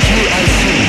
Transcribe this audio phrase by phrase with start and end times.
[0.00, 0.79] QIC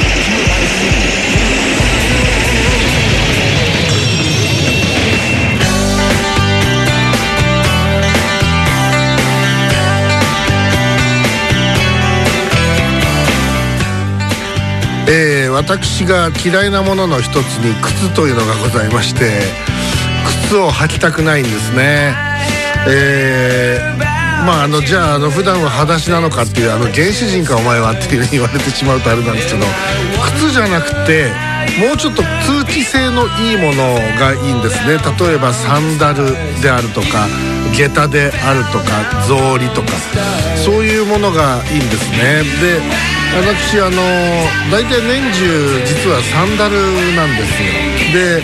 [15.14, 19.42] えー、私が嫌いなものの一つに靴というのがございまして
[20.48, 22.16] 靴を履きたくないんですね。
[22.88, 29.66] えー、まああのじゃああの普段は裸足なのかっていうあの原始人かお前はっていうふうに言われてしまうとあれなんですけど
[30.38, 31.28] 靴じゃなくて
[31.78, 34.96] もうちょっと通気性のいいものがいいんですね。
[35.20, 36.24] 例えばサンダル
[36.62, 37.28] であるとか
[37.74, 38.86] 下駄であるとか
[39.24, 39.90] 草履とか
[40.56, 42.44] そういうものがいいんですね。
[42.62, 44.02] で私あの
[44.72, 46.76] 大体年中実はサンダル
[47.16, 47.70] なんですよ。
[48.14, 48.44] で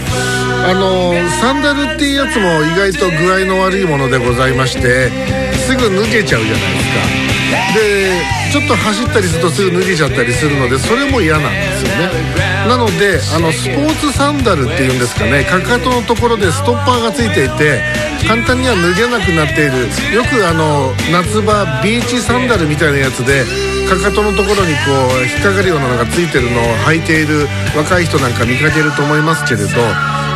[0.66, 5.12] あのサンダルっていうやつも意外と具合の悪いものでございまして
[5.54, 7.28] すぐ脱げちゃうじゃないですか。
[7.76, 8.22] で
[8.52, 12.57] ちょっと走ったりするとすぐ脱げちゃったりするのでそれも嫌なんですよね。
[12.68, 17.82] なのであのスポーツサンダルっていうんですかねかかとのところでストッパーがついていて
[18.28, 19.88] 簡単には脱げなくなっている。
[20.14, 23.46] よくあの夏場ビーチサンダルみたいなやつで
[23.88, 29.68] かかとのところにこう引っかかるようなのがついてるのを履いている若い人なんか見かけると思いますけれど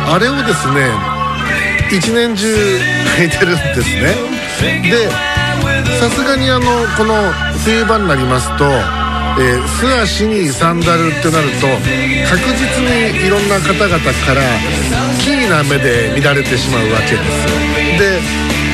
[0.08, 0.88] あれをですね
[1.90, 2.46] 一年中
[3.18, 4.16] 履いてるんですね。
[4.88, 5.10] で
[5.98, 6.64] さすがにあの
[6.96, 7.14] この
[7.64, 8.64] 冬場になりますと、
[9.38, 11.66] えー、素足にサンダルってなると
[12.28, 14.42] 確実にいろんな方々から
[15.20, 17.62] キーな目で見られてしまうわけです。
[17.98, 18.20] で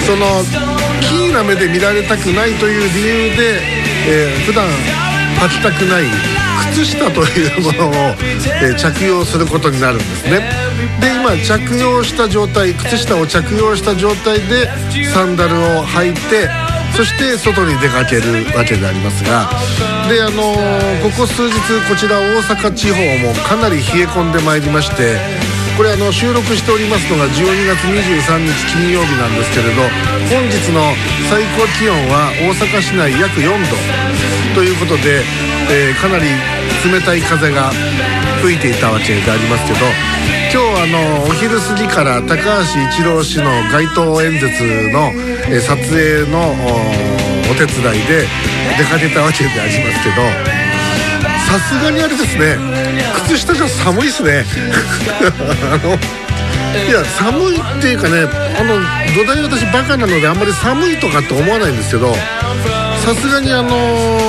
[0.07, 0.43] その
[1.01, 3.61] キーな目で見られたくないという理由で、
[4.09, 4.67] えー、普段
[5.41, 6.05] 履きたくない
[6.73, 7.93] 靴下というものを、
[8.63, 10.69] えー、着用することになるんですね。
[11.01, 14.69] で今着用した状態靴下を着用した状態で
[15.13, 16.49] サンダルを履いて
[16.95, 19.49] そして外に出かけるわけでありますが
[20.09, 20.55] であの、
[21.03, 21.55] ここ数日
[21.89, 25.19] こちら大阪地方もかなり冷え込んでまいりまして
[25.77, 29.83] これあの収録しておりますのが12月23日金曜日なんですけれど
[30.27, 30.91] 本日の
[31.31, 35.23] 最高気温は大阪市内約4度ということで、
[35.71, 36.27] えー、かなり
[36.83, 37.71] 冷たい風が
[38.43, 39.79] 吹いていたわけでありますけど
[40.53, 45.13] 今日あのお昼過ぎから高橋一郎氏の街頭演説の、
[45.51, 46.53] え撮影の
[47.51, 48.27] お手伝いで
[48.79, 50.59] 出かけたわけでありますけど
[51.49, 52.57] さすがにあれですね
[53.27, 54.45] 靴下じゃ寒いっすね。
[55.73, 55.99] あの
[56.87, 58.23] いや寒いっていうかね
[58.59, 58.81] あの
[59.15, 63.71] 土台私バカなのであんまり寒いとかって思わないんですけどさすがにあの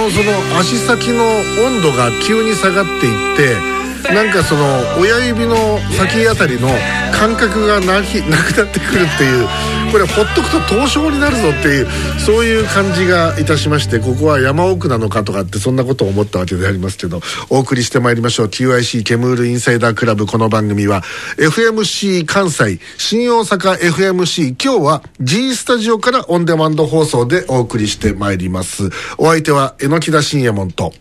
[0.09, 1.25] その足先の
[1.65, 3.78] 温度が急に下がっていって
[4.13, 4.65] なんかその
[4.99, 5.55] 親指の
[5.97, 6.69] 先あたりの
[7.13, 9.47] 感覚がなきなくなってくるっていう
[9.91, 11.87] これほっとくと凍傷になるぞっていう
[12.19, 18.47] そういう感じがいたしましてここは山奥なのかとかってそんなことを思ったわけでありますけどお送りしてまいりましょう。
[18.47, 21.03] QIC ケムールインサイダークラブこの番組は
[21.37, 28.89] FMC 関西新大阪 FMC 今日は G スタジオからオンデマンド放送でお送りしてまいります。
[29.17, 30.93] お相手は榎田信也門と。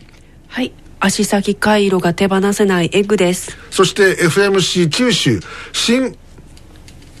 [0.47, 0.73] はい。
[0.99, 3.57] 足先回路が手放せないエッグです。
[3.71, 5.39] そして FMC 九州。
[5.71, 6.17] 新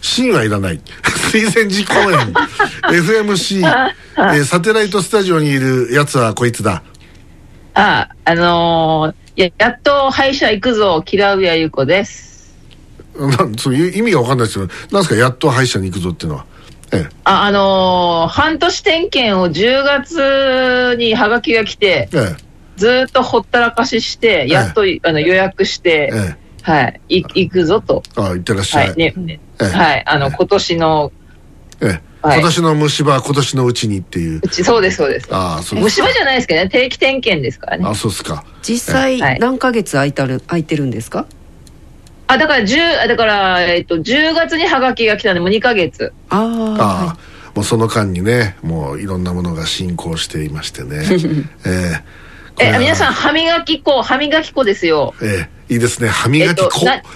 [0.01, 0.81] 新はいらない。
[1.31, 2.33] 水前寺公園
[2.83, 6.83] FMC、えー、サテライトスタジオにいるやつはこいつだ。
[7.73, 12.55] ああのー、ややっと歯医者行くぞキラウヤユコです。
[13.17, 16.45] なそういう意味が分かんないですけどなんですかやっと歯医者に行くぞっていうのは。
[16.91, 22.48] ええ、ああのー、半年点検を10月にはがきが来て、ええ
[22.79, 28.01] ずっとほったらかしして、やっと、ええ、あの予約して、え、はい、い行くぞと。
[28.15, 28.87] あ行ってらっしゃい。
[28.89, 31.11] はい、ねはい、あの、今年の、
[31.81, 34.41] ええ今年の虫歯今年のうちにっていう。
[34.43, 35.27] うちそうですそうです。
[35.31, 37.85] ああそう虫歯じゃないですけどね定期点検ですからね。
[37.87, 38.43] あそうですか。
[38.61, 41.27] 実際何ヶ月空いたる空いてるんですか？
[42.27, 46.11] あだから十だからえっと10月にハガキが来たんでもう2ヶ月。
[46.27, 47.05] ああ。
[47.05, 47.17] は
[47.53, 50.97] い、もうその間にねもういろんなものが進行していましてね。
[51.65, 52.28] ええー
[52.59, 55.13] え、皆さん、歯磨き粉、歯磨き粉ですよ。
[55.21, 56.09] ええ、いいですね。
[56.09, 56.85] 歯磨き粉。
[56.89, 57.07] えっと、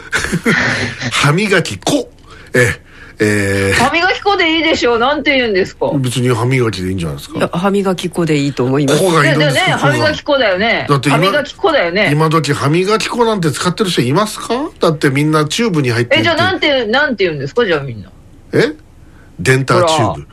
[1.11, 2.09] 歯磨き粉。
[2.53, 2.83] ええ。
[3.19, 4.99] えー、歯磨き粉でいいでしょう。
[4.99, 5.91] なんて言うんですか。
[5.95, 7.47] 別に歯磨きでいいんじゃないですか。
[7.53, 8.99] 歯磨き粉でいいと思います。
[8.99, 10.87] こがいるんですね歯磨き粉だよね。
[10.89, 12.09] だって歯磨き粉だよね。
[12.11, 14.55] 今時歯磨き粉なんて使ってる人いますか？
[14.79, 16.17] だってみんなチューブに入って。
[16.19, 17.65] えじゃあなんてなんて言うんですか？
[17.65, 18.09] じゃあみんな。
[18.53, 18.73] え？
[19.43, 20.25] デンターチューブ。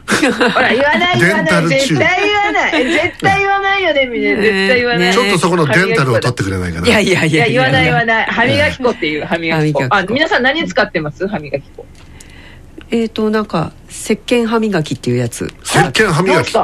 [0.51, 1.69] ほら言わない言わない。
[1.69, 4.41] 絶対言わない絶対言わないよねみんな。
[4.41, 6.87] 絶対言わない、ちょっとそこのデンタルを取ってくれないかな。
[6.87, 8.27] いやいやいや言わない言わない。
[8.27, 9.87] 歯磨き粉っていう歯磨き粉。
[9.91, 11.27] あ皆さん何使ってます？
[11.27, 11.85] 歯磨き粉。
[12.91, 15.53] えっ、となんか石鹸歯磨きっていうやつ。
[15.65, 16.57] 石鹸歯磨き。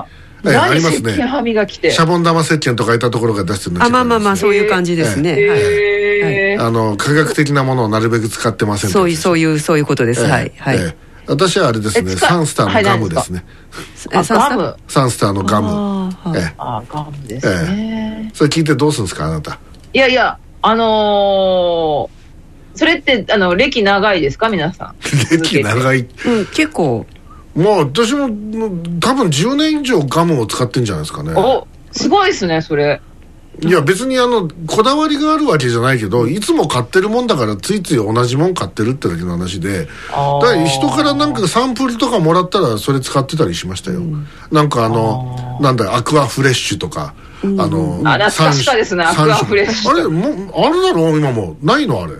[0.48, 1.12] えありますね。
[1.22, 1.90] 歯磨きって？
[1.90, 10.94] シャボン玉石鹸とかいたところが出してるのあまあまあまあそういう感じですね、えー、はい、あの科学的なものをなるべく使ってませんそういうそういうそういうことです、えー、はいはい、えー
[11.26, 13.44] 私はあれですねサンスターのガムですね、
[14.12, 14.76] はい、ガム？
[14.88, 15.68] サンスターのガム。
[15.68, 16.12] あ、
[16.58, 19.58] あガムですね、それ聞いてどうするんですかあなた？
[19.92, 24.48] いやいやあのー、それってあの歴長いですか？
[24.48, 24.94] 皆さん。
[25.30, 26.08] 歴長い、うん、
[26.46, 27.06] 結構。
[27.54, 28.28] まあ私も
[29.00, 31.32] 多分10年以上ガムを使ってんじゃないですかね。
[31.34, 33.00] おすごいですねそれ
[33.62, 52.14] いや別にあのこだわりがあるわけじゃないけどいつも買ってるもんだからついつい同じもん買ってるってだけの話でだから人からなんかサンプルとかもらったらそれ使ってたりしましたよ、うん、なんかあのなんだアクアフレッシュとか、うん、あのあ懐かしかですねアクアフレッシュあれもあれだろ今もないのあれ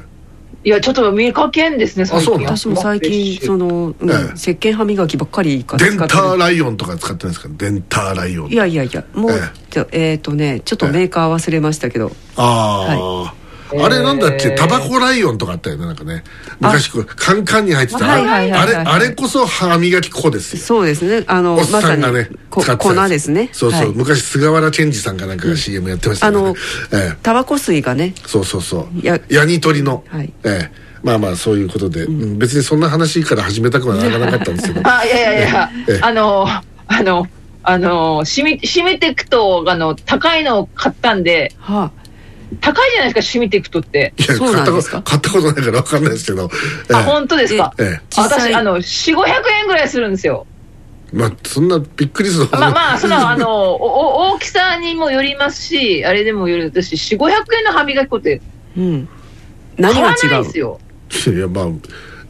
[0.66, 2.44] いやちょっと見かけんですね最近。
[2.44, 16.24] 私も最近その、うん、石鹸歯磨きばっかりデンターライオンとか使ってるんですかデンターライオンいやいやいやもうえっ、えー、とねちょっとメーカー忘れましたけど、ああ、はいあれなんだっけ、タバコライオンとかあったよね、なんかね。
[16.60, 18.12] 昔こう、カンカンに入ってた。
[18.12, 20.62] あれ、あれこそ歯磨き粉ですよ。
[20.62, 21.24] そうですね。
[21.26, 23.48] あの、おっさんがね、使って粉ですね。
[23.52, 23.94] そうそう。
[23.94, 26.38] 昔、菅原健二さんかなんかが CM やってましたね。
[26.38, 26.54] あの、
[27.22, 28.14] タバコ水がね。
[28.26, 29.06] そうそうそう。
[29.06, 30.04] や、ヤニ取りの。
[30.08, 30.32] はい。
[30.44, 30.86] ええ。
[31.02, 35.70] まあまあそういうことで、うん、別にそんな話から始めたくはならなかったんですけど あいやいやいや、
[36.00, 36.48] あの
[36.88, 37.28] あの
[37.62, 42.05] あのしみしみていくとあの高いのを買ったんで、はあ
[42.60, 44.12] 高いじゃないですか、シミテクトって。
[44.16, 46.48] いや、買った買ったことないから分かんないですけど。
[46.92, 47.74] あ、本当ですか？
[47.78, 49.24] ええ、私、あの、4、500
[49.60, 50.46] 円ぐらいするんですよ。
[51.12, 58.40] まあ、そんなびっくりするまあまあ、その、あの、お大きさにもよりますし、あれでもよる、私、4、500円の歯磨き粉って、
[58.76, 59.08] うん。
[59.76, 60.44] 何が違う？
[60.44, 60.80] ですよ。
[61.26, 61.66] いや、まあ、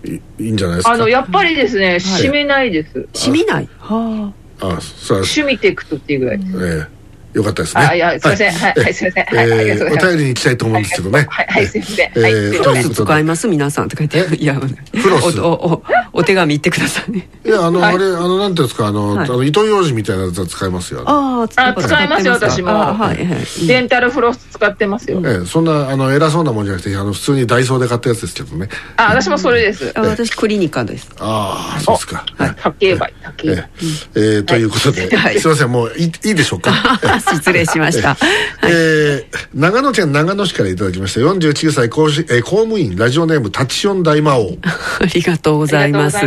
[0.05, 0.93] いいんじゃないですか？
[0.93, 3.09] あの、やっぱりですね、染めないです。
[3.15, 3.69] 染みない？
[3.79, 4.67] はあ。
[4.67, 6.41] あ、そう趣味テクトっていうぐらい。
[6.41, 6.96] ええ。
[7.37, 7.83] よかったですね。
[7.83, 8.53] あ、いや、すみません。
[8.53, 9.37] はい、はい、すみません。
[9.37, 10.07] はい、ありがとうございます。
[10.07, 11.27] お便りに行きたいと思うんですけどね。
[11.29, 12.11] はい、はい、すみません。
[12.17, 13.49] えー、フロス使います？
[13.49, 14.37] 皆さんとか言って。
[14.37, 15.39] いや、フロス？
[15.43, 15.83] お、お、
[16.15, 17.29] お手紙言ってくださいね。
[17.45, 21.03] いや、あの、あれ、あの、なんていうんですか、あの、あの、糸ようじみたいなやつは使いますよ。
[21.05, 22.71] ああ、使いますよ、私も。
[22.71, 23.67] はい、はい。
[23.67, 25.21] デンタルフロス使ってますよ。
[25.27, 28.71] ええ、そんな、あの、偉そうなもんじゃなくて、あの、普通にダイソーで買ったやつですけどね。
[28.97, 29.93] あ、私もそれです。
[29.95, 31.11] 私、クリニカです。
[31.21, 32.25] ああ、そうですか。
[32.39, 32.55] はい。
[32.57, 33.69] 高えばい、高え。
[34.15, 36.73] え、ということで、すみません、もう、いいでしょうか？
[37.35, 38.17] 失礼しました。。
[38.63, 41.21] えー、長野県長野市からいただきました。
[41.21, 44.57] 49歳公,、えー、公務員ラジオネームタチション大魔王。
[45.01, 46.21] ありがとうございます。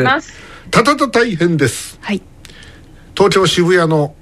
[0.72, 1.98] たたた大変です。
[2.02, 2.22] はい。
[3.16, 4.14] 東京渋谷の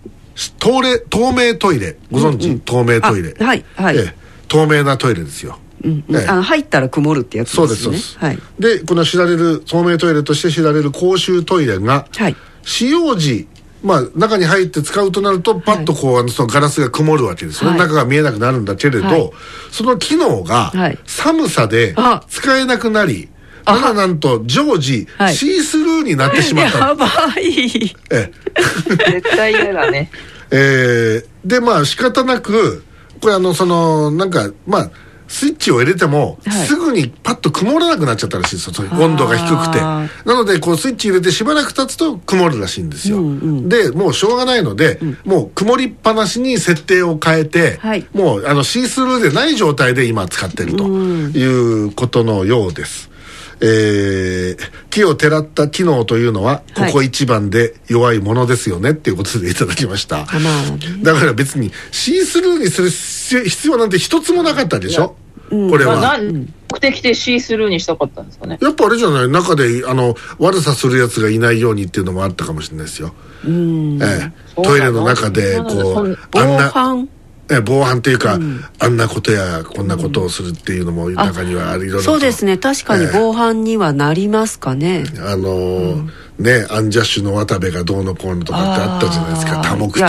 [0.59, 1.97] 透明透明トイレ。
[2.11, 3.33] ご存知、うんうん、透明トイレ。
[3.33, 4.13] はいはい、えー、
[4.47, 5.59] 透明なトイレですよ。
[5.83, 7.67] うんええ、あの入ったら曇るってやつですね。
[7.67, 13.47] そうですそうです、はい、でこの知られる透明トイレとして知られる公衆トイレが、はい、使用時
[13.83, 19.31] まあ、中に入って使うとなると、パッとこう、はい、そのガラスが曇るわけですよ、はい、中が見えなくなるんだけれど、はい、
[19.71, 20.71] その機能が
[21.05, 21.95] 寒さで
[22.27, 23.29] 使えなくなり、
[23.65, 26.79] まだなんと常時、シースルーになってしまった。
[26.79, 27.07] やば
[27.39, 27.95] い。
[28.09, 28.31] え
[29.11, 30.09] 絶対嫌だね。
[30.49, 32.83] えー、で、まあ仕方なく、
[33.19, 34.91] これあの、その、なんか、まあ、
[35.27, 39.79] スイッチを入れても、すぐにパッと曇らなくなっちゃったらしいですよ、温度が低くて。
[39.79, 43.17] なので、こうスイッチ入れてしばらく経つと曇るらしいんですよ。
[43.17, 51.45] うんうん、で、もうしょうがないので、うん、もう曇りっぱなしに設定を変えて、はい、もうあのシースルーでない状態で今使ってるとい
[51.85, 53.09] うことのようです。
[53.59, 54.57] えー、
[54.89, 60.37] 木をてらった機能というのはここ一番で弱いものですよねっていうことでいただきました、は
[60.77, 62.91] い、だから別にシースルーにする
[63.35, 65.15] 必要なんて一つもなかったでしょ、
[65.49, 68.57] うん、これは、まあ、目的でシースルーにしたかったんですかね。
[68.61, 69.27] やっぱあれじゃない？
[69.27, 73.13] 中であの悪さするやつがいないようにっていうのもあったかもしれないですよ、
[73.45, 73.49] え
[74.57, 75.63] え、トイレの中でこ
[76.01, 77.07] うあんな
[77.49, 82.57] え防犯っていうか、うん、あんなことやこんなことをするっていうのも中にはありろそうですね。
[82.57, 89.61] 確かに防犯にはなりますかね、えー、あのーうん、ねアンジャッシュの渡部がどうのこうのとかってあったじゃないですか。
[89.63, 90.03] 多目的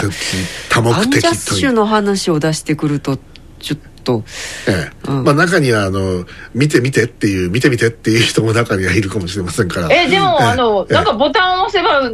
[0.70, 3.18] 多目的アンジャッシュの話を出してくると
[3.58, 4.25] ちょっと、
[4.68, 9.88] ええ、うん、まあ中にはあの見て見てっていう見て見てっていう人も中にはいるかもしれませんから。
[9.92, 12.11] えでも、えあのなんかボタンを押せば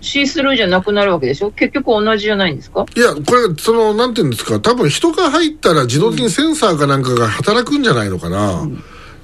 [0.00, 1.52] シースルーじゃなくなるわけでしょ？
[1.52, 2.86] 結局同じじゃないんですか？
[2.96, 8.62] いや、これ、その、なんていうんですか、多分人が入ったら自動的にセンサーかなんかが働くんじゃないのかな。
[8.62, 8.82] うん、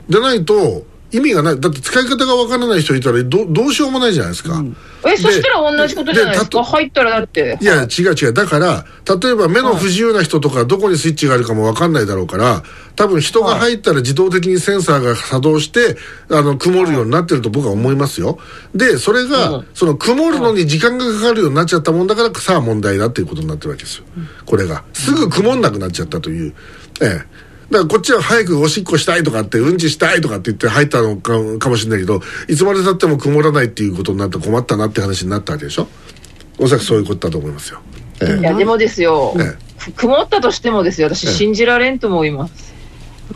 [0.09, 1.61] でないと、意味がない。
[1.61, 6.63] だって使い方がわからない人いたらどどうしようもないじゃないですか、うん、えそしたら同じことじゃないですか？
[6.65, 7.59] 入ったらだって。
[7.61, 8.33] いや違う違う。
[8.35, 8.85] だから
[9.21, 12.63] 例えば目の不自由な人とかどこにスイッチがあるかもわかんないだろうから
[12.95, 15.97] 多分人が入ったら自動的にセンサーが作動して
[16.31, 18.39] あの曇るようになってると僕は思いますよ。
[18.75, 24.05] でそれが、その曇るのに時間がかかるようになっちゃったもんだからさあ問題だっていうことになってるわけですよ。
[24.45, 24.85] これが。
[24.93, 26.55] すぐ曇んなくなっちゃったという。
[27.01, 35.87] ええだからこっちは早くおしっこしたいとかってうんちしたいとかって言って入ったのかかもしれないけどいつまでたっても曇らないっていうことになって困ったなって話になったわけでしょ？
[36.59, 37.81] おそらくそういうことだと思いますよ、
[38.21, 39.57] ええ、いやでもですよ、え
[39.89, 41.09] え、曇ったとしてもですよ。
[41.09, 42.75] 私信じられんと思います、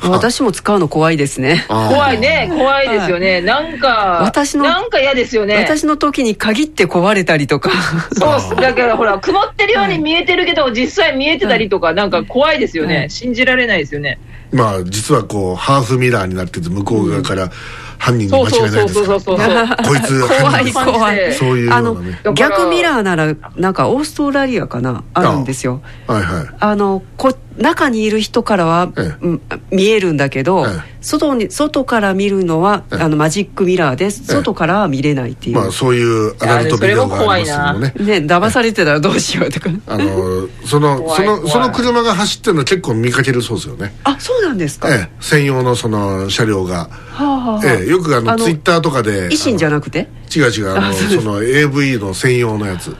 [0.00, 1.64] 私も使うの怖いですね。
[1.68, 3.40] 怖いね、怖いですよね。
[3.40, 5.56] なんか、私の、なんか嫌ですよね。
[5.56, 7.70] 私の時に限って壊れたりとか。
[8.12, 13.08] そうだからほら、曇ってるように見えてるけど、実際見えてたりとか、なんか怖いですよね。
[13.11, 14.18] 信じられないですよね。
[14.50, 17.50] まあ、実はこう、ハーフミラーになってて、向こう側から、
[17.99, 19.20] 犯人に間違いないですか？
[19.20, 21.32] こいつ怖い怖い。
[21.34, 21.96] そういうあの
[22.34, 25.04] 逆ミラーならなんかオーストラリアかな？
[25.14, 25.82] あるんですよ。
[26.08, 26.46] はいはい。
[26.58, 29.38] あのこ中にいる人からは、ええ、
[29.71, 34.25] 見えるんだけど、え、外に外から見るのはあのマジックミラーです。
[34.25, 38.21] 外からは見れないっていう、まあそういうアダルトビデオがありますもんね。
[38.21, 39.71] ね騙されてたらどうしようとか。
[39.87, 43.94] あの そのそのその車が走ってるの結構見かけるそうですよね。
[44.04, 50.09] あそうなんですか、ええ、専用のその車両が、はあはあ、ええ、よくあのツイッターとかで維新じゃなくて？
[50.35, 50.76] 違う違う。
[50.76, 52.97] あのその AV の専用のやつ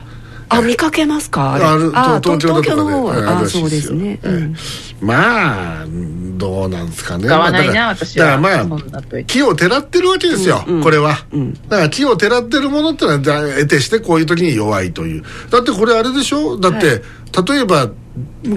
[0.53, 1.55] あ見かけますか？
[1.55, 1.65] あれ。
[1.65, 4.19] あ東京とかであそうですね、
[5.01, 5.87] まあ
[6.37, 7.25] どうなんですかね。
[7.27, 8.27] 使わないな私は。
[8.27, 11.17] だからまあ木をてらってるわけですよ、これは、
[11.69, 15.23] だから木をてらってるものってのは得てしてこういう時に弱いという。
[15.51, 16.59] だってこれあれでしょ？
[16.59, 17.03] だって、
[17.53, 17.91] 例えば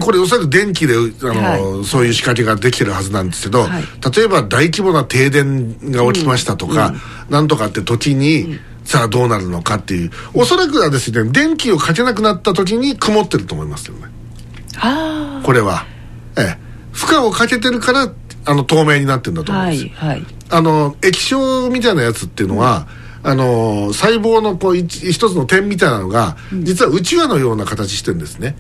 [0.02, 3.84] これおそらく電気であの、はい、そういう仕掛けができてるはずなんですけど、はい、
[4.16, 7.00] 例えば大規模な停電が起きましたとか、うん、
[7.30, 10.12] なんとかって時に、うんさあどうなるのかっていう。
[10.34, 14.08] おそらくはですね電気をかけなくなった時に曇ってると思いますよね。
[15.44, 15.86] これは。
[16.38, 16.65] ええ。
[16.96, 18.10] 負荷をかけてるから
[18.46, 22.88] あの透明になってるんだと思うんです、はいはい、あの液晶みたいなやつっていうのは、
[23.24, 28.56] うん、あの細胞のこう一つの点みたいなのが、実はうちわのような形してるんですね、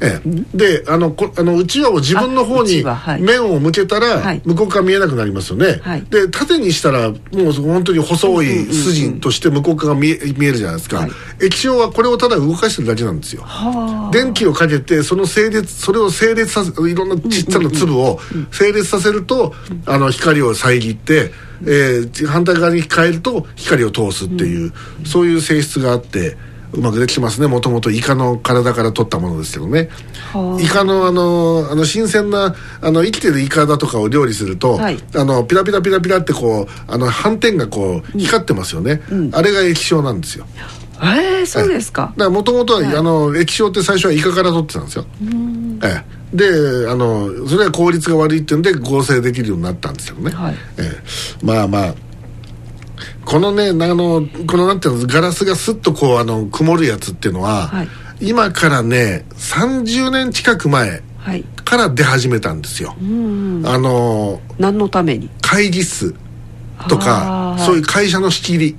[0.00, 2.84] ええ、であのこあのうちわを自分の方に
[3.20, 7.16] 面を向けたら、向こうから見えなくなりますよね、はい、で縦にしたらも
[7.50, 11.10] う本当に細い筋として向こう側が見え見えるじゃないですか、はい、
[11.42, 13.44] 液晶はこれをただ動かしてるだけなんですよ。
[14.12, 18.18] 電気をかけてその整列それを整列させいろんなちっちゃな粒を
[18.50, 19.54] 整列させると、
[19.86, 21.30] あの光を遮って
[21.62, 24.72] えー、反対側に変えると光を通すっていう、
[25.06, 26.36] そういう性質があって
[26.74, 27.46] うまくできてますね。
[27.46, 29.88] もともとイカの体から取ったものですけどね
[30.60, 40.46] イカのあのあの新鮮なあの生きてるイカだとかを料理すると、はい、あのピラピラピラピラってこうあの斑点がこう光ってますよね、うん、あれが液晶なんですよ。
[41.02, 45.06] えー、そうですか、だからもともとは、はい、あの液晶って最初はイカから取ってたんですよ。
[45.82, 46.24] ええ。
[46.34, 46.46] で
[46.90, 51.94] あのそれは効率が悪いっていうんで合成できるようになったんですけどね、はい、ええ、まあまあ
[53.34, 57.88] このねあのこのなんていうのガラスがスッとこうあの曇るやつっていうのは、はい、
[58.20, 61.02] 今からね30年近く前
[61.64, 62.98] から出始めたんですよ、はい、
[63.74, 65.28] あの何のために？
[65.42, 66.14] 会議室
[66.88, 68.76] とかそういう会社の仕切り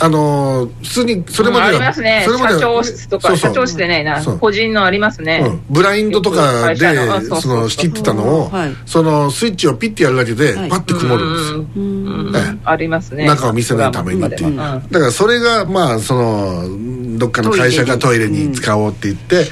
[0.00, 2.22] あの普通にそれまでは、ありますね。
[2.26, 6.96] それまで社長室とか社長室でねな個人のありますね、うん、ブラインドとかで
[7.40, 11.52] その仕切ってたのを、はい、そのスイッチをピッてやるだけで、パッて曇るんです。
[11.52, 13.26] よ、ね、ありますね。
[13.26, 19.44] 中を見せないためにっていう、だからそれがまあそのどっかの会社がトイレに使おうって言って、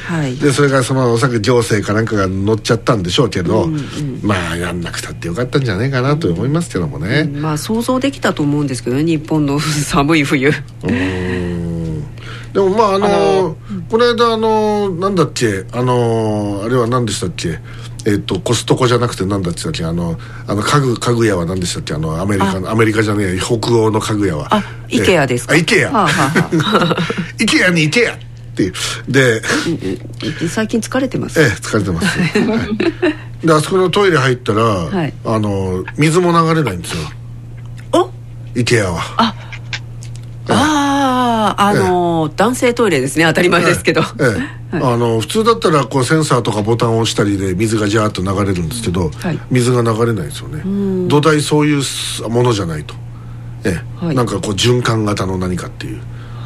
[0.44, 3.68] でそれがそのおそらく行政かなんかが乗っちゃったんでしょうけど、
[4.22, 10.51] まあやんなくたってよかったんじゃないかなと思いますけどもね、まあ想像できたと思うんですけどね日本の 寒い冬。
[10.51, 10.53] 冬
[10.85, 12.05] うん。
[12.53, 15.65] でもまああのー、この間あのー、なんだっけ？
[15.73, 17.59] あのー、あれは何でしたっけ？
[18.05, 19.85] えっ、とコストコじゃなくて何だっけ？
[19.85, 21.95] あのあの家具家具屋は何でしたっけ？
[21.95, 24.49] あのアメリカのアメリカじゃねえ北欧の家具屋は。
[24.55, 25.55] あイケアですか？
[25.55, 26.97] あイケア、はあはあ、
[27.43, 28.17] イケアにイケアっ
[28.55, 28.65] て。
[28.65, 28.73] いう
[29.09, 29.41] で
[30.51, 31.41] 最近疲れてます。
[31.41, 32.27] ええ疲れてます、 は
[33.43, 36.99] い、であそこのトイレ入ったら、はい、あの水も流れないんですよ。
[37.93, 38.11] お？
[38.59, 39.01] イケアは。
[39.17, 39.35] あ
[41.42, 44.04] あの、ええ、男性トイレですね当たり前ですけど、え
[44.75, 50.62] え、 あの普通だったらこうセンサーとかボタンを押したりで水がジャーッと流れるんですけど、はい、水が流れないですよね。
[51.08, 51.82] 土台そういう
[52.28, 52.94] ものじゃないと、
[53.64, 56.00] ええ、はい、なんかこう循環型の何かっていう、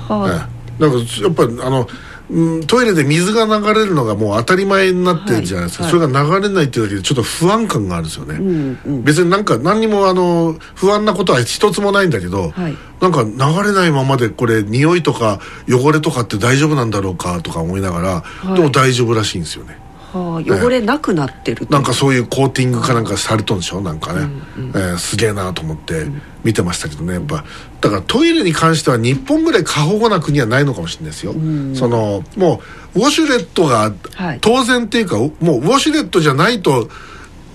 [0.09, 0.35] はい、え
[0.79, 1.89] え、なんかやっぱりあの
[2.29, 5.93] うん、トイレで水が流れるのがもう当たり前になってるじゃないですか、はい。
[5.93, 19.86] はい、それが流れないっていうだけでちょっと不安感があるんですよね、うんうん、別になんか何にもあの不安なことは一つもないんだけど、はい、なんか流れないままでこれ匂いとか汚れとかって大丈夫なんだろうかとか思いながら、はい、でも大丈夫らしいんですよね
[20.17, 23.81] はあ、汚れなくなってる、なんかそういうコーティングかなんかされとんでしょ？
[23.81, 26.07] なんかね、うんうん、えー、すげえなと思って
[26.45, 27.15] 見てましたけどね。
[27.15, 27.45] やっぱ
[27.81, 32.61] だからトイレに関しては日本ぐらい過保護な国はないのかもしれないですよ、うん、そのも
[32.95, 33.93] うウォシュレットが
[34.41, 36.89] 当然っていうか、はい、もうウォシュレットじゃないと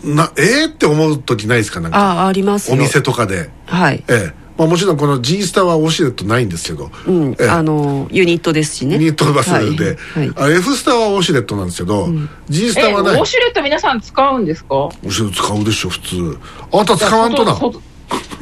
[0.03, 1.79] なえー、って思う時ないですか？
[1.79, 2.23] なんか。
[2.23, 3.49] あありますお店とかで。
[3.65, 4.03] はい。
[4.07, 8.97] ええまあ、もちろんこの G スタはウォシュレットないんですけど、うん、あのユニットですしね。
[8.97, 13.15] ユニットバスで、はいはい、F スタはウォシュレットなんですけど、うん、G スタはない。
[13.15, 14.75] ウォシュレット皆さん使うんですか？
[14.75, 16.37] ウォシュレット使うでしょ普通。
[16.71, 17.59] あんた使わんとな。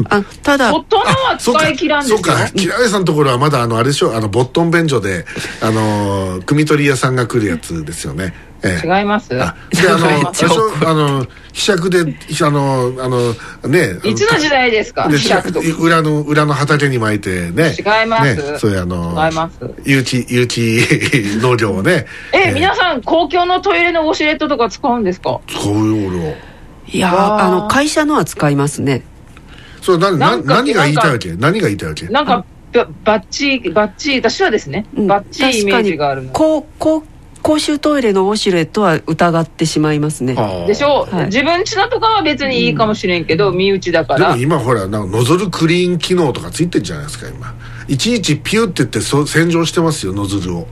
[0.10, 5.26] あただ外のは使い切らんですよそうか嫌いさんのところはまだあのあれでしょあのボットン便所で
[5.62, 9.34] あの汲み取り屋さんが来るやつですよねええ、違います？
[9.42, 10.08] あであの
[10.90, 13.34] あのひしゃくであのあの
[13.70, 15.10] ねいつの時代ですか？
[15.10, 17.74] ひしゃくと裏の裏の畑に巻いてね。
[17.78, 19.58] 違います、ね、そういうあの違います。
[19.86, 20.82] 有機有機
[21.42, 22.06] 農業をね。
[22.34, 25.40] ええ皆さん公共のトイレのウォシュレットとか使うんですか？
[25.48, 26.36] 使うよ俺は。
[26.92, 27.50] いやあ。
[27.50, 29.04] の会社のは使いますね。
[29.82, 31.34] それなな何が言いたいわけ？
[31.36, 32.08] 何が言いたいわけ？
[32.08, 32.44] なんか
[33.04, 36.32] バッチバッチ私はですね、バッチイメージがあるの。
[36.32, 37.04] こうこう
[37.50, 40.36] 公衆トイレのウォシュレットは疑ってしまいますね。
[40.68, 44.34] でしょ、はい、自分家のとかは別にいいかもしれんけど、うん、身内だから。
[44.34, 47.56] でも今ほらなんかノズルクリーン機能とかついてるじゃないですか今。
[47.88, 50.68] いちいちピュって言ってそ洗浄してますよノズルを。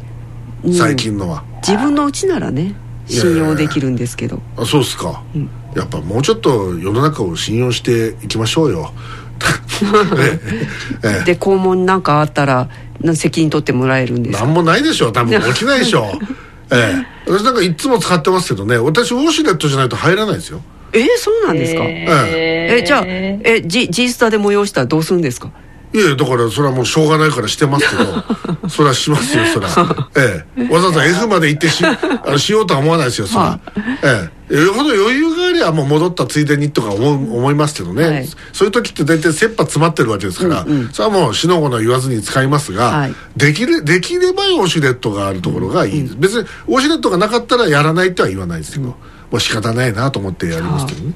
[0.71, 2.75] 最近のは、うん、自分の家ならね
[3.07, 4.39] 信用できるんですけど。
[4.55, 8.93] あそうっすか、うん、やっぱもうちょっと世の中を信用していきましょうよ。
[11.25, 12.69] で肛門なんかあったら
[13.15, 16.11] 責任取ってもらえるんです何もないでしょ多分起きないでしょ
[16.71, 17.31] ええ。
[17.31, 18.77] 私なんかいつも使ってますけどね。
[18.77, 20.61] 私ウォシュレットじゃないと入らないですよ。
[20.93, 21.83] えー、そうなんですか？
[21.83, 22.77] ええ。
[22.81, 25.51] えじゃあえジジースタで催したらどうするんですか？
[25.97, 28.23] いやだからそれはもうしょうがないからしてますけど
[28.69, 30.09] それはしますよそれは。
[30.15, 30.71] ええ。
[30.71, 33.59] わざわざ F まで行ってし あのしようとは思わないですよそれは、
[34.03, 34.55] ええ。
[34.55, 48.95] よほど余裕がありゃもう戻ったついでにとか思う思いますけどね、はい、そういう時って大体切羽詰まってるわけですから、うんうん、それはもうしのごの言わずに使いますが、はい、できれできればウォシュレットがあるところがいいです、うん、別にウォシュレットがなかったらやらないとは言わないですけど、うん、も
[49.31, 51.13] う仕方ないなと思ってやりますけどね、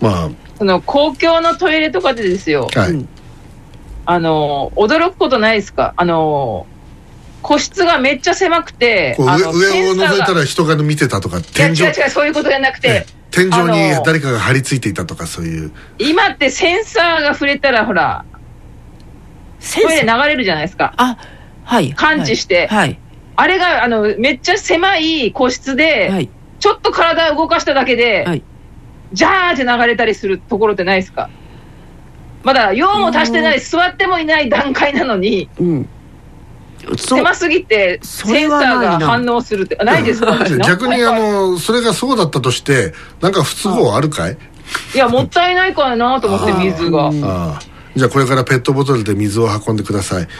[0.00, 0.30] まあ。
[0.58, 3.06] その公共のトイレとかでですよ、はい、
[4.06, 5.94] あの驚くことないですか？
[5.96, 6.66] あの
[7.42, 15.72] 個室がめっちゃ狭くて上上を覗いたら人が見てたとか天井違う違うそういうことじゃなくて天井に誰かが張り付いていたとかそういう。
[15.98, 18.24] 今ってセンサーが触れたらほら
[19.74, 20.94] トイレ流れるじゃないですか。
[20.96, 21.18] あ
[21.64, 21.92] はい。
[21.94, 22.98] 感知して、はい、
[23.36, 26.28] あれがあのめっちゃ狭い個室で、はい、
[26.60, 28.42] ちょっと体を動かしただけで、はい、
[29.12, 31.30] ジャーって流れたりするところってないですか？
[32.44, 35.88] まだ用も足してない座ってもいない段階なのに、うん。
[36.96, 44.36] 狭すぎてセンサーが反応するってないです か逆にあのそれがそうだったとしてなんか不都合あるかい？
[44.94, 47.10] いやもったいないからなと思って水が。
[47.22, 47.58] あ
[47.96, 50.28] じゃあこれからペットボトルで水を運んでください。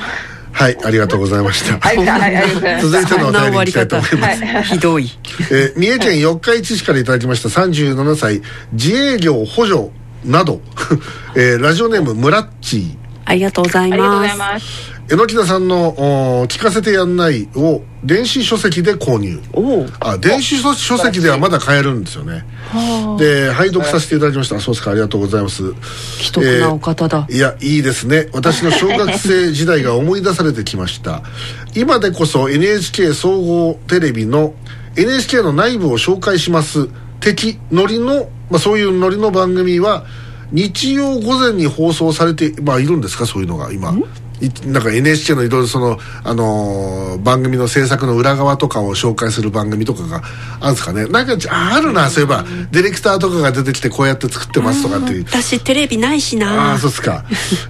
[0.52, 1.78] はい、ありがとうございました。
[1.80, 2.46] はい、はい、
[2.80, 4.30] 続いてのお便りにいきたいと思いま
[4.62, 4.62] す。
[4.62, 5.10] ひどい。
[5.50, 7.48] えー、三重県四日市市からいただきました。
[7.48, 8.40] 37歳、
[8.72, 9.90] 自営業補助
[10.24, 10.60] など、
[11.37, 12.97] えー、ラジオネームムラッチー。
[13.27, 14.01] ありがとうございます。
[14.01, 14.94] ありがとうございます。
[15.09, 19.38] 榎田さんの「聞かせてやんない」を電子書籍で購入。
[20.01, 22.47] あ電子書籍ではまだ買えるんですよね。
[23.18, 24.59] で拝読させていただきました。
[24.61, 25.62] そうですかありがとうございます。
[26.18, 28.29] 既得なお方だ、えー、いやいいですね。
[28.33, 31.23] 私の小学生時代が思い出されてきました。
[31.75, 34.55] 今でこそ NHK 総合テレビの
[34.97, 36.88] NHK の内部を紹介します
[37.20, 40.05] 的ノリの、まあ、そういうノリの番組は
[40.54, 43.26] 日曜午前に放送されて、まあ、いるんですか？
[43.26, 43.92] そういうのが今。
[44.66, 50.22] なんか NHK のいろいろその、あのー、番組の制作の裏側とかを紹介する番組とかが
[50.60, 51.06] あるんですかね？
[51.06, 52.44] なんかあるな、そういえば。
[52.70, 55.24] ディレクターとかが出てきてこうやって作ってますとかっていう。
[55.24, 56.72] 私テレビないしな。
[56.72, 57.24] ああそうっすか。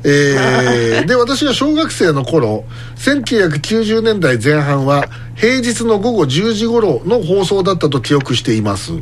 [0.04, 2.64] えー、 で私が小学生の頃
[2.96, 5.04] 1990年代前半は
[5.36, 8.92] 平日の午後10時頃の放送だったと記憶しています。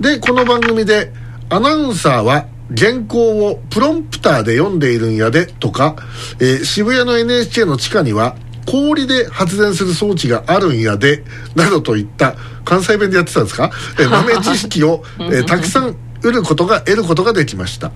[0.00, 1.12] でこの番組で
[1.48, 2.46] アナウンサーは
[2.76, 5.96] 原稿をプロンプターで読んでいるんやでとか、
[6.40, 11.24] えー、渋谷の NHK の地下には氷で発電する装置があるんやで
[11.54, 17.92] などといった関西弁でやってたんですか、えー、豆知識を、えー、 たくさん得ることが得ることができました。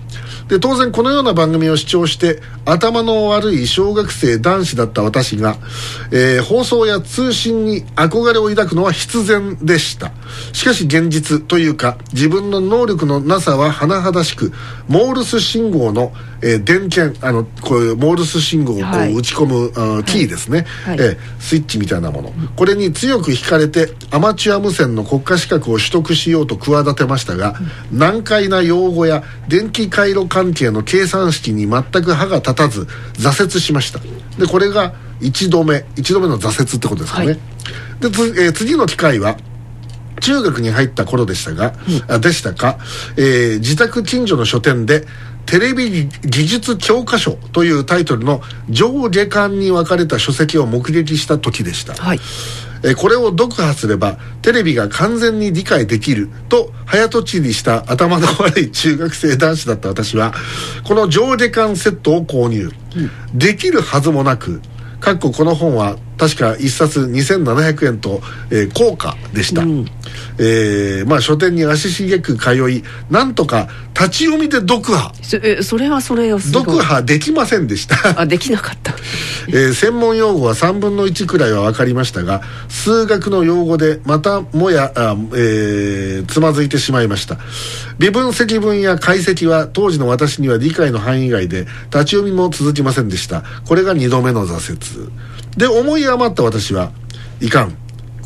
[0.48, 5.56] で当然このような番組を視聴して頭の悪い小学生男子だった私が、
[6.12, 10.12] えー、放送や通信に憧れを抱くのは必然でした。
[10.52, 14.52] しかし現実というか自分の能力のなさは甚だしく
[14.88, 27.54] モールス信号の、えー、電源あのこういうモールス信号をこう打ち込む、はい、キーですね、はい、えー、スイッチみたいなもの、これに強く惹かれてアマチュア無線の国家資格を取得しようと企てましたが、
[27.92, 32.82] 難解な用語や電気回路関係の計算式に全く歯が立たず
[33.14, 34.00] 挫折しました。
[34.38, 35.84] でこれが1度目。
[35.96, 37.40] 1度目の挫折ってことですかね、はい、で、
[38.44, 39.36] えー、次の機会は
[40.20, 41.74] 中学に入った頃でしたが、
[42.08, 42.78] うん、でしたか、
[43.16, 45.04] えー、自宅近所の書店で
[45.48, 52.20] テレビ技術教科書というタイトルの上下巻に分かれた書籍を目撃した時でした、はい、
[52.84, 60.34] えこれを読破すればテレビが完全に理解できると早とちりした頭の悪い中学生男子だった私は
[60.86, 62.70] この上下巻セットを購入、
[63.32, 64.60] うん、できるはずもなく
[65.00, 69.86] かっここの本は確か1冊2700円と、えー、高価でした、うん、
[70.38, 75.12] えー、まあ書店に足しげく通いなんとか立ち読みで読破。
[75.22, 78.20] そそれはそれよ読破できませんでした。
[78.20, 78.94] あできなかった、
[79.48, 87.38] えー、専門用語は3分の1くらいは分かりましたが数学の用語でまたもやあ、えー、つまずいてしまいました。
[87.98, 93.42] 微分積分や解析は当時の私には理解の範囲外で立ち読みも続きませんでした。
[93.66, 95.10] これが2度目の挫折。
[95.56, 96.92] で思い余った私は
[97.40, 97.76] いかん。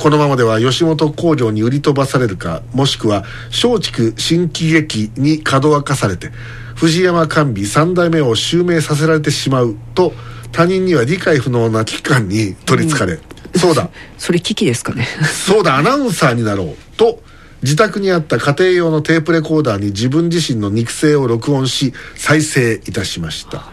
[0.03, 6.31] このままでは吉本工場に売り飛ばされるかもしくは松竹新喜劇に門沸かされて
[6.75, 10.13] 藤山甘美三代目を襲名させられてしまうと
[10.51, 13.17] 他人には理解不能な危機感に取りつかれ、う
[13.57, 13.91] ん、そうだ。
[14.19, 15.07] それ危機ですかね。
[15.47, 17.23] そうだアナウンサーになろうと
[17.63, 23.71] 自宅にあった家庭用のテープレコーダーに自分自身の肉声を録音し再生いたしました。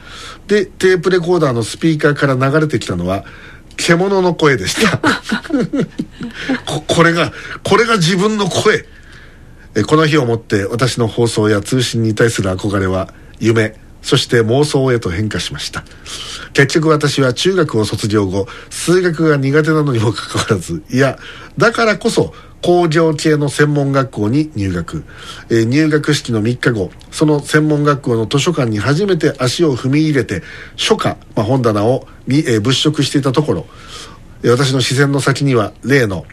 [0.48, 3.26] でテープレコーダーのスピーカーから流れてきたのは
[3.80, 4.98] 獣の声でした。
[6.68, 7.32] ここれが
[7.64, 8.86] これが自分の声。
[9.76, 15.84] えこの日をもって私の放送や通信に対する憧れは夢そして妄想へと変化しました。
[16.54, 21.18] 結局私は中学を卒業後数学が苦手なのにもかかわらずいや
[21.58, 25.06] だからこそ工場系の専門学校に入学、
[25.50, 30.42] えー、入学式の3日後その専門学校の図書館に初めて足を踏み入れて
[30.76, 33.66] 書家、まあ、本棚を、えー、物色していたところ
[34.44, 36.26] 私の視線の先には例の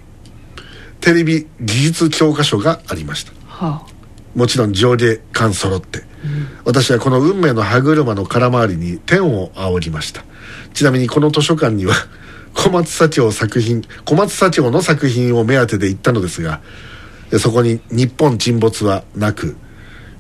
[1.01, 3.97] テレビ技術教科書がありました、はあ、
[4.35, 6.07] もちろん上下巻揃って、うん、
[6.65, 10.25] 私はこの運命の歯車の空回りに天を仰ぎました。
[10.75, 11.95] ちなみにこの図書館には
[12.57, 16.61] 小松左京作品小松左京の作品を目当てで行ったのですが
[17.39, 19.57] そこに日本沈没はなく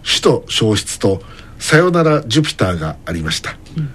[0.05, 1.21] 首都消失と
[1.59, 3.91] さよならジュピターがありました、うん。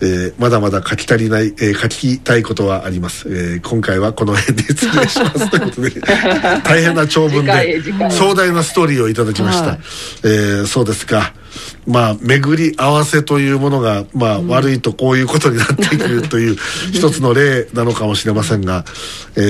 [0.00, 5.90] えー、まだまだ書き足りない、えー、書きたいことはあります、えー、今回はこの辺で失礼しますということで
[6.64, 9.78] 大変な長文で壮大なストーリーをいただきました、はい、
[10.24, 11.34] えー、そうですか
[11.86, 16.56] まあ巡り合わせというものが、まあ、うん、悪いとこういうことになってくるという
[16.92, 18.84] 一つの例なのかもしれませんが、
[19.36, 19.40] え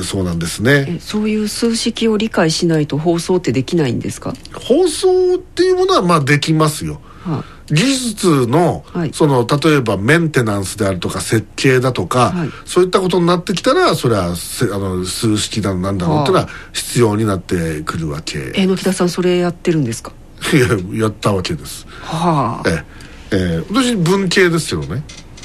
[0.00, 0.98] ー、そうなんですね。
[1.00, 4.34] そういう数式を理解しないと放送ってできないんですか？
[4.54, 14.28] 放送っていうものはまあできますよ、はあ技術のはい、その例えばメンテナンスであるとか設計だとか、はい、そういったことになってきたらそれはあ
[14.76, 18.50] の数式だなんだろうっていうのは必要になってくるわけ。
[18.56, 20.10] え野木田さんそれやってるんですか？
[20.10, 20.14] い
[20.58, 21.86] ややったわけです。
[22.02, 22.68] はあ。
[22.68, 22.84] え
[23.32, 23.60] え。
[23.60, 25.04] え私文系ですけどね。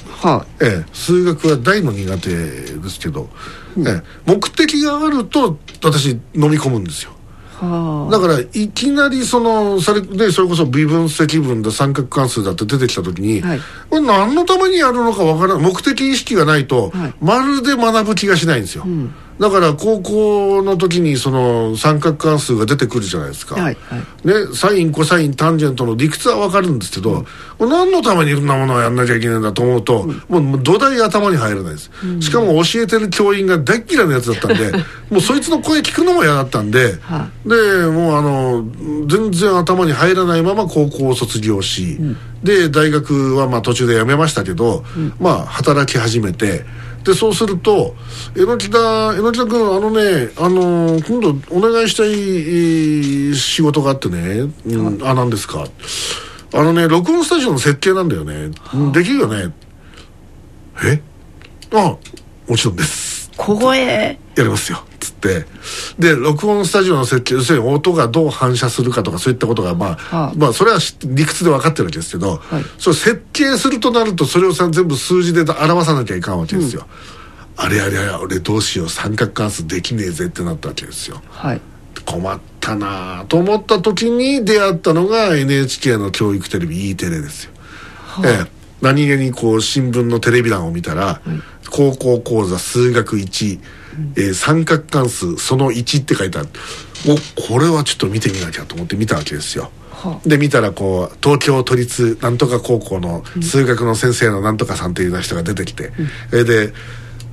[0.09, 0.45] はあ。
[0.61, 0.85] ええ。
[0.93, 3.29] 数学は大の苦手ですけど、
[3.77, 7.11] うん、ええ、目的があると私飲み込むんですよ。
[8.11, 15.63] だからいきなりそのそれでそれこそ微分積分だ三角関数だって出てきた時に、はい、これ何のためにやるのかわからない。
[15.63, 27.26] 目的意識がないと、はい、まるで学ぶ気がしないんですよ、うんだから高校の時にその三角関数が出てくるじゃないですか、はいはい、ね、サインコサインタンジェントの理屈は分かるんですけど、
[27.60, 34.71] うん、何のためにそんなものをやんなきゃいけないんだと思うと、うん、もう土台頭に入らないです、うん、しかも教えてる教員が大っ嫌いなやつだったんで
[35.12, 37.56] もうそいつの声聞くのも嫌だったんで、はで
[37.88, 38.65] もうあの
[39.08, 42.00] 全然頭に入らないまま高校を卒業し、
[42.43, 44.84] で大学はまあ途中で辞めましたけど、
[45.19, 46.65] まあ働き始めて
[47.05, 47.95] でそうすると
[48.35, 55.65] 榎田榎田君あのねあの今度お願いしたい仕事があってね、うん、あなんですか。
[56.53, 59.53] あのね録音スタジオの設計なんだよね、はあ、できるよね。
[60.83, 61.01] え？
[61.71, 61.95] あ
[62.47, 63.29] もちろんです。
[63.37, 63.77] 小声？
[64.35, 65.45] やりますよつって
[65.99, 76.87] で録音スタジオの設計要するに音がどう反射するかとかそういったことがまあ、はあ、まあそれは理屈で分かってるわけですけど、はい、それ設計するとなるとそれをさ全部数字で表さなきゃいかんわけですよ、
[77.57, 81.61] うん、あれあれあれ俺どうしよう三角関数できねえぜってなったわけですよ、はい、
[82.05, 87.51] 困ったなと思った時に出会ったのが NHK の教育テレビ E テレですよ、
[88.05, 88.55] はあ、ええ。
[88.81, 91.19] 何気にこう新聞のテレビ欄を見たら、はい、
[91.69, 93.59] 高校講座数学1、
[94.15, 96.49] えー、三角関数その1って書いてある。
[97.08, 99.71] おこれはちょっと見てみなきゃと思って見たわけですよ。
[100.25, 105.91] で見たらこう東京都立なんとか高校の数学の先生のなんとかさんっていう人が出てきて、
[106.31, 106.73] うん、で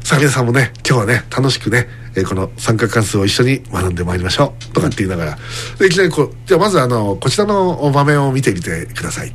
[0.02, 5.38] さあ皆さんもね今日はね楽しくねえー、この三角関数を一緒に学んでまいりましょうとかって言いながら
[5.78, 9.32] でいきなりこうじゃあまずあのこちらの場面を見てみてください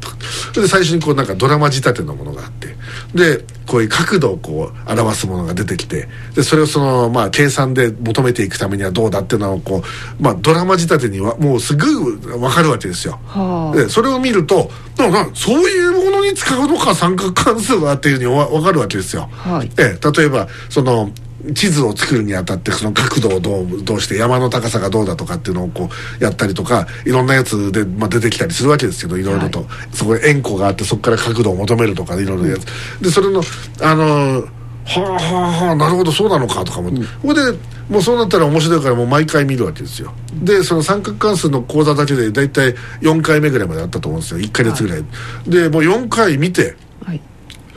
[0.54, 2.76] とで最初にこうなんかドラマ仕立てのものがあって
[3.14, 9.84] でこういう角度をこう表すものが出てきてでそれをそのまあ計算で求めていくためにはどうだっていうのをこ
[10.20, 13.20] う、まあ、ドラマ仕立てにはもうすぐ分かるわけですよ。
[13.26, 19.30] はあ、でそれを見るとなそういうものに使うのか三角関数はっていうふうに分かるわけですよ。
[19.34, 21.12] はい、え例えばその
[21.54, 29.28] 地図を作るにあたってその角度をどうどうして山の高さがどうだとかっていうのをこうやったりとかいろんなやつで、まあ、出てきたりするわけですけどい。
[29.28, 32.66] ろいろと、はい、そこで円弧があってそこから角度を求めるとかいろいろやつ、
[32.98, 33.42] うん、でそれの
[33.82, 34.48] あの
[34.86, 37.42] はあはあはあなるほどそうなのかとかも、うん、ここで
[37.90, 40.14] もうそうなったら面白いからもう毎回見るわけですよ。
[40.42, 44.40] でその三角関数の講座だけで大体4回目ぐらいまであったと思うんですよ。
[44.40, 45.06] 1か月ぐらい、は
[45.46, 47.22] い、でもう4回見て、はい、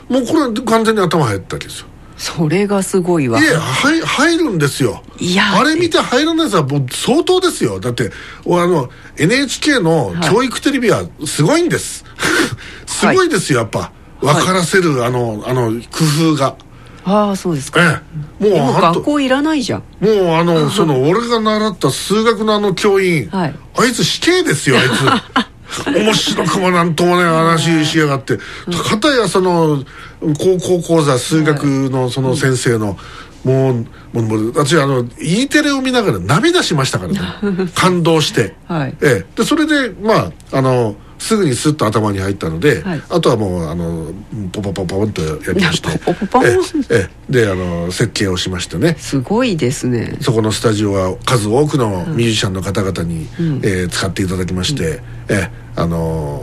[0.09, 1.87] もうこれ完全に頭入ったわけですよ
[2.21, 3.41] それがすごいわ。
[3.41, 5.01] いや入入るんですよ。
[5.19, 5.59] いや。
[5.59, 7.79] あれ見て入らないやつはもう相当ですよ。
[7.79, 8.11] だって
[8.45, 13.91] あの NHK の教育テレビはすごいんです、はい、すごいですよやっぱ。
[14.19, 16.55] 分からせる、はい、あのあの工夫が。
[17.03, 18.03] ああそうですか、
[18.39, 19.83] ええ、もう学校いらないじゃん。
[19.99, 25.47] もうあのその俺が習った数学のあの教員、はい、あいつ死刑ですよあいつ
[25.87, 28.37] 面白くもなんともね話しやがって。
[28.37, 29.83] かたやその
[30.19, 32.97] 高校講座数学のその先生の、
[33.43, 37.19] もうもうもう私あの E テレを見ながら涙しましたからね。
[37.73, 44.11] 感動して、はい、ええ、でそれでまああのすぐにスッと頭に入ったので、はい、あとはもうあの
[44.51, 45.97] ポポポポンとやりまして。
[45.99, 46.45] ポポポポン？
[46.89, 48.95] ええであの設計をしましてね。
[48.97, 50.17] すごいですね。
[50.19, 56.41] そこのスタジオは数多くのミュージシャンの方々に、うん、えー、使っていただきまして、うん、えあの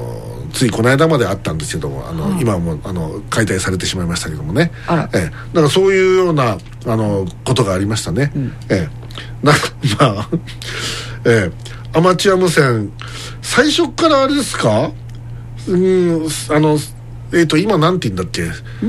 [0.53, 4.71] ついこの間まであったんですけどもあの、今はもうあの解体されてしまいましたけどもね。
[5.13, 8.99] ええ、だからそういうようなあのことがありましたね、うん、ええ。
[9.43, 9.53] な
[9.99, 10.29] まあ
[11.27, 12.93] ええアマチュア無線
[13.43, 14.93] 最初からあれですか？
[15.69, 16.79] うんあの
[17.33, 18.43] えっ、ー、と今なんて言うんだっけ？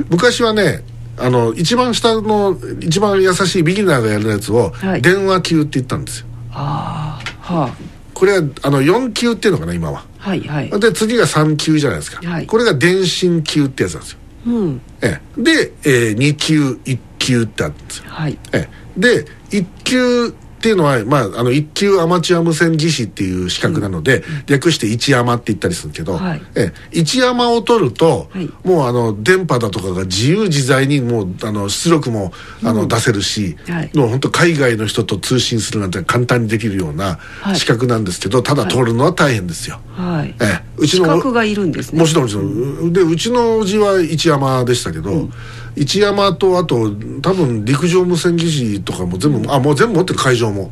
[0.09, 0.83] 昔はね
[1.17, 6.27] あの一番下の一番優しいビギナーがやるやつを、電話級って言ったんですよ。
[6.51, 7.75] ああはあ。
[8.13, 10.05] これはあの4級っていうのかな今は。
[10.17, 10.69] はいはい。
[10.79, 14.81] で次が3級じゃないですか、はい、これが電信級ってやつなんですよ、うん。
[15.01, 18.37] ええ、で、えー、2級1級ってあるんですよ、はい。
[18.51, 37.19] ええ、で1級っていうのは、まあ、あの一級アマチュア無線技師っていう資格なので、うん、略して一山って言ったりするけど、はい、え一山を取ると、はい、もうあの電波だとかが自由自在にもうあの出力もあの、うん、出せるし、はい、もう本当海外の人と通信するなんて簡単にできるような
[37.55, 39.79] 資格なんですけど、ただ取るのは大変ですよ。
[39.95, 42.01] はい、えうちの資格がいるんですね。
[42.01, 42.91] もちろんもちろん。
[42.91, 45.33] でうちのおじは一山でしたけど、うん
[45.75, 50.71] 一山とあと多分陸上無線技師とかも全部あもう全部持ってる会場も。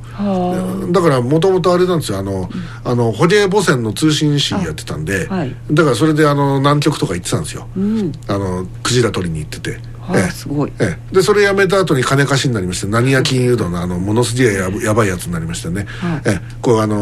[0.91, 2.19] だからもともとあれなんですよ。
[2.19, 2.49] あの、うん、
[2.83, 9.79] あの捕鯨母船の通信士やってたんで、はい、だからそれであの南極とか行ってたんですよ、うん、あのクジラ取りに行ってて。
[10.15, 16.95] ええ、すごい、ええ、でそれやめた後に金貸しになりまして何屋金融道のあのものすげえややばいやつになりましてね、はい、ええ、こうあの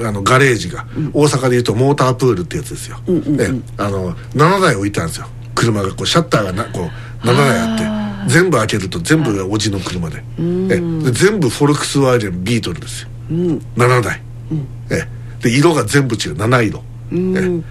[0.00, 3.48] あのガレージが、うん、大阪でいうとモータープールってやつですよ、うんうんうん、ええ、
[3.78, 6.82] あの7台置いてあるんですよ車がこうシャッターがなこ
[7.24, 7.78] う7台あっ
[8.26, 10.22] て全部開けると全部がおじの車で。
[10.36, 15.08] 全部フォルクスワーゲンビートルですよ、うん、7台、うん、え
[15.42, 16.34] で色が全部違う。
[16.36, 17.62] 7色、え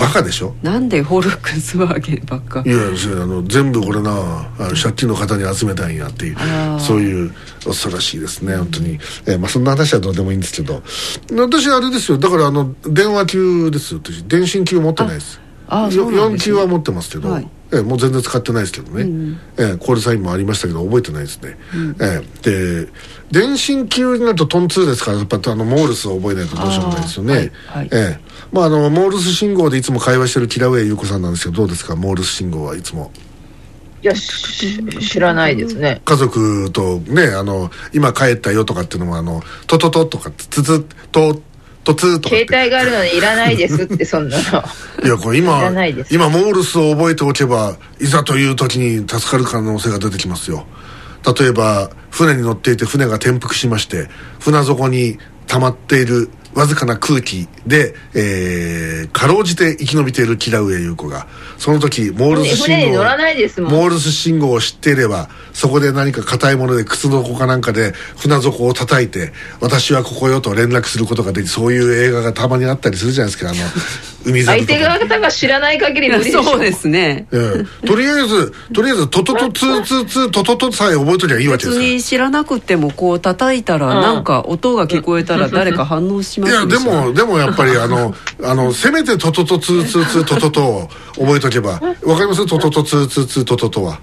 [0.00, 0.54] バカでしょ？
[0.62, 2.62] なんでフォルクスワーゲンばっか。
[2.66, 6.36] いやあの全部これなあの借金のカタに集めたんやっていう
[6.80, 7.32] そういう
[7.64, 10.82] 恐ろしいですね本当に、えまあ、そんな話はどうでもいいんですけど。
[11.32, 12.18] 私あれですよ。
[12.18, 17.48] だからあの電話級です私電信級持ってないですああそうなんです、ね、4級は持ってますけど、はい。
[17.72, 22.88] えもう全然使ってないですけどね、うん、えコールサインもありましたけど覚えてないですね、うん、えで
[23.32, 28.20] 電信級になるとトン2ですからやっぱあのモールスを覚えないとどうしようもないですよね、はいはい、え
[28.52, 31.96] まああのモールス信号でいつも会話してるキラウェイ優子さんなんですけどどうですか？
[31.96, 33.10] モールス信号はいつも。
[34.02, 36.02] いや知らないですね。
[36.04, 41.40] 家族とねあの今帰ったよとかっていうのもあのトトトとかつつと
[41.86, 44.42] とつとか携帯があるのにいらないですってそんなの。
[45.04, 45.70] いやこれ今
[46.10, 50.66] 今モールスを覚えておけばいざという時に助かる可能性が出てきますよ。
[51.38, 54.08] 例えば船に乗っていて船が転覆しまして
[54.40, 61.26] 船底に溜まっているわずかな空気で、えー、かろうじて生き延びている木田上優子が
[61.58, 73.50] その時モールス信号モールス信号を知っていればそこで何か硬いもので靴底かなんかで船底を叩いて私はここよと連絡することができそういう映画がたまにあったりするじゃないですか。
[73.50, 73.58] あの
[74.26, 76.42] 海相手側が知らない限り無理でしょ。
[76.44, 91.72] そうですね、ええ、とりあえずとりあえずトトトツーツーツートトトさえ覚えときゃいいわけです別に知らなくてもこう叩いたらなんか音が聞こえたら誰か反応しますいやでもでもやっぱりあの あのせめてトトトツーツーツートトトを覚えとけば。
[91.72, 92.46] わかります？
[92.46, 93.98] トトトツーツーツートトトは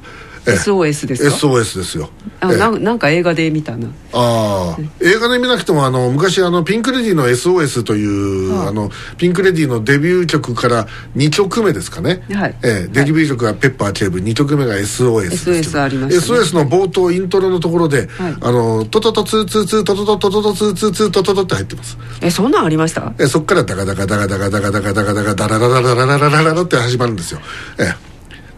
[0.45, 2.09] SOS ですか？SOS ですよ。
[2.39, 3.87] あななんか映画で見たな。
[4.11, 4.81] ああ。
[4.99, 12.55] 映画で見なくてもあの昔あのピンク・レディーの SOS という、はあ、あのピンク・レディーのデビュー曲から2曲目ですかね、はい。
[12.63, 21.97] えー、デビュー曲が「ペッパー警部」2曲目が SOS SOS ありました、ね、SOS の冒頭イントロのところで「はい、あのトトトツーツーツートトトトトトツーツーツートトト」って入ってます。
[22.21, 23.13] えそんなんありました？
[23.19, 27.39] えそっからダガダガダガダガダガダガダガダガダラララララララララって始まるんですよ。
[27.77, 27.93] え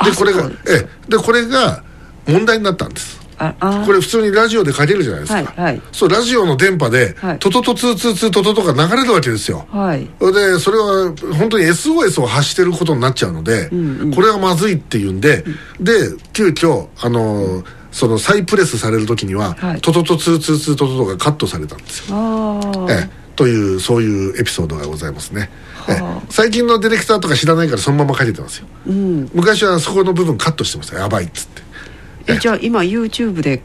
[0.03, 1.83] でこれがえでこれが
[2.27, 3.25] 問題になったんです。
[3.37, 15.43] これ普通にラジオでかけるじゃないですか、はいはい、そうラジオの電波で、はい、トトトツーツーツートトトが流れるわけですよ、はい、でそれは本当に SOS を発してることになっちゃうので、うんうん、これはまずいっていうんで、
[15.77, 15.93] うん、で
[16.31, 22.87] 急遽あのー、その再プレスされる時には、はい、トトトツーツーツートトトがカットされたんですよ。
[22.89, 23.25] ええ。
[23.35, 25.49] というそういうエピソードがございますね
[26.29, 31.61] 最近のディレクターとか知らないからそのまま書いてますよ、うん、昔はそこの部分カットしてましたやばいっつって。
[32.27, 33.61] えじゃあ今 YouTube で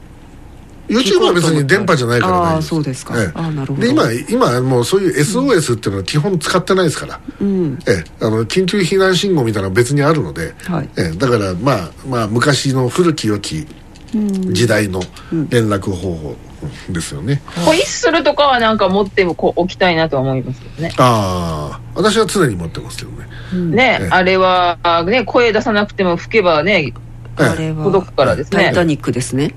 [0.90, 3.80] YouTube は別に電波じゃないからああそうですか、ええ、あなるほど。
[3.80, 10.88] で今今もうそういう SOS っていうのは基本使ってないですから、うん、ええ、あの緊急避難信号みたいなの別にあるので、はい。
[10.98, 13.66] ええ、だからまあまあ昔の古き良き
[14.12, 15.00] 時代の
[15.48, 16.36] 連絡方法
[16.88, 20.92] ですよね、ホイッスルとかはなんか持ってこおきたいなとは思いますけどね。
[20.98, 26.92] ああ私は常に持ってますけどね、うん、ね、あれはね声出さなくても吹けばね
[27.36, 28.64] あれは届くからですね。
[28.64, 29.54] タイタニックですね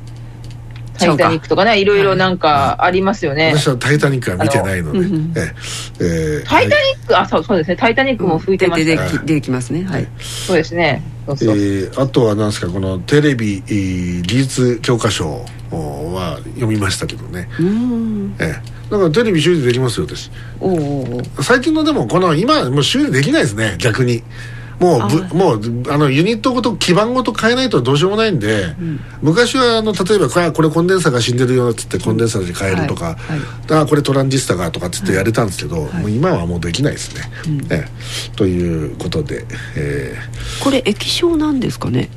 [0.98, 5.54] タイタニックとかねいろいろなんかありますよね、私はタイタニックは見てないので、
[6.00, 7.76] えタイタニックあそうそうですね。
[7.76, 9.84] タイタニックも吹いてました、出てきますね。
[9.84, 10.08] はい。
[10.20, 11.02] そうですね。
[11.38, 17.50] そえあとは何ですかこのテレビ技術教科書は読みましたけどね。
[17.60, 18.36] うん。
[18.40, 18.74] ええ。
[18.90, 20.30] だからテレビ修理できますよ私。
[21.42, 23.76] 最近のでもこの今もう修理できないですね。
[23.80, 24.24] 逆に
[24.80, 33.72] もうぶもうあのユニットごと基盤ごと変えないとどうしようもないんで、うん、昔はあの例えばこれコンデンサーが死んでるよっつってコンデンサーで変えるとか、はい。
[33.72, 37.22] はい、あこれトランジスタがとかっつってやれたんですけど、はい、もう今はもうできないですね、
[37.70, 38.36] ええ。
[38.36, 42.10] ということで、えー、これ液晶なんですかね？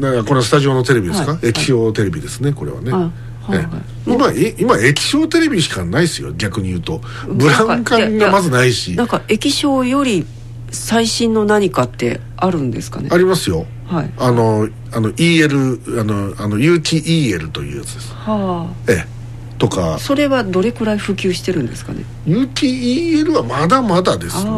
[0.00, 3.68] だからこのスタジオのテレビですか、液晶テレビですねこれはね、はいはい、
[4.06, 7.00] 今今液晶テレビしかないですよ逆に言うと。
[7.28, 8.94] ブラウン管がまずないし。
[8.96, 10.26] なんか液晶より
[10.70, 13.08] 最新の何かってあるんですかね？
[13.12, 18.12] ありますよ、はい、あのあの EL あのあの UTEL というやつです。
[18.14, 18.90] はあ。
[18.92, 19.17] ええ
[19.58, 19.98] とか。
[19.98, 24.50] それはどれくらい普及してるんですかね？UTEL はまだまだですね。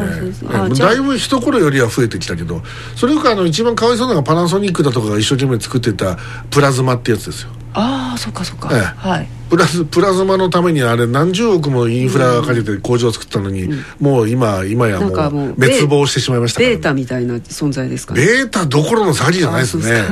[0.79, 2.63] だいぶ一頃よりは増えてきたけど
[2.97, 6.19] それよりあの一番かわいそうなのがパナソニックだとかが一生懸命作ってた
[6.51, 7.51] プラズマってやつですよ。
[7.73, 9.29] ああそっかそっか、ええ、はい。
[9.49, 18.27] プラズプラズマのためにあれ何十億もインフラかけて工場を作ったのに、うん、もう今今やもう滅亡してしまいましたから、ね、ベータみたいな存在ですかね？
[18.27, 20.03] ベータどころの詐欺じゃないですね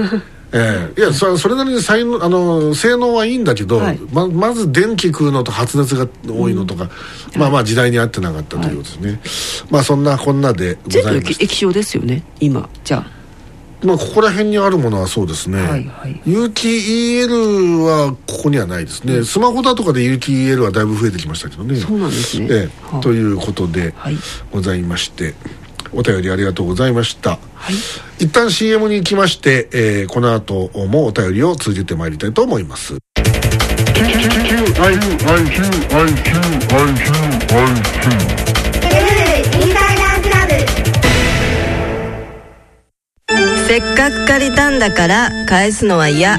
[0.52, 6.90] ええ、いやそそれなりに才能あの性能はいいんだけど、はい、ままず電気食うのと発熱が多いのとか、
[7.34, 9.20] うん、まあまあ時代に合ってなかったということですね、はい、
[9.70, 11.42] まあそんなこんなでございます。
[11.42, 13.18] 液晶ですよね今じゃあ。
[13.80, 21.76] まあここら辺にあるものはそうですね、はいはい、UTEL はここにはないですね、うん、スマホだとかで UTEL はだいぶ増えてきましたけどね。
[21.76, 23.94] そうなんですね、ええ、ということで
[24.50, 25.34] ございまして、
[25.92, 27.72] お便りありがとうございました、は
[28.20, 32.96] い、一旦 CM に行きまして、えー、この後もお便りを通じてまいりたいと思います。
[43.66, 46.38] せっかく借りたんだから返すのは嫌。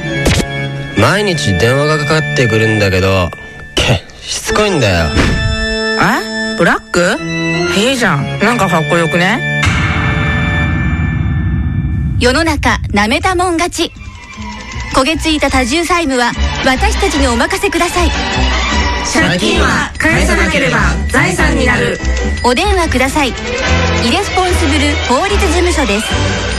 [0.97, 3.29] 毎日電話がかかってくるんだけど
[3.75, 5.05] けしつこいんだよ。
[6.01, 6.28] え
[6.59, 7.17] ブラック？
[7.79, 8.39] いいじゃん。
[8.39, 9.61] なんかかっこよくね？
[12.19, 13.93] 世の中なめたもん勝ち。
[14.93, 16.33] 焦げついた多重債務は
[16.65, 18.09] 私たちにお任せください。
[19.13, 21.97] 借金は返さなければ財産になる。
[22.43, 23.29] お電話ください。
[23.29, 26.58] イレスポンスブル法律事務所です